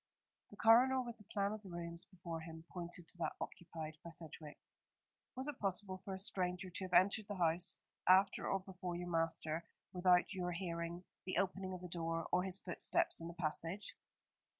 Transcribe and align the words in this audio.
The 0.49 0.57
coroner, 0.57 0.99
with 1.03 1.19
the 1.19 1.23
plan 1.25 1.51
of 1.51 1.61
the 1.61 1.69
rooms 1.69 2.05
before 2.05 2.39
him, 2.41 2.65
pointed 2.71 3.07
to 3.07 3.19
that 3.19 3.33
occupied 3.39 3.97
by 4.03 4.09
Sedgewick. 4.09 4.57
"Was 5.35 5.47
it 5.47 5.59
possible 5.59 5.99
for 6.03 6.15
a 6.15 6.19
stranger 6.19 6.71
to 6.71 6.85
have 6.85 6.93
entered 6.93 7.27
the 7.27 7.35
house 7.35 7.75
after 8.07 8.47
or 8.49 8.61
before 8.61 8.95
your 8.95 9.09
master 9.11 9.63
without 9.93 10.33
your 10.33 10.53
hearing 10.53 11.03
the 11.27 11.37
opening 11.37 11.75
of 11.75 11.81
the 11.81 11.87
door 11.87 12.27
or 12.31 12.41
his 12.41 12.57
footsteps 12.61 13.21
in 13.21 13.27
the 13.27 13.35
passage?" 13.35 13.93